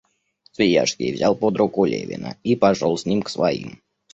Свияжский 0.53 1.13
взял 1.13 1.35
под-руку 1.35 1.85
Левина 1.85 2.35
и 2.41 2.55
пошел 2.55 2.97
с 2.97 3.05
ним 3.05 3.21
к 3.21 3.29
своим. 3.29 3.83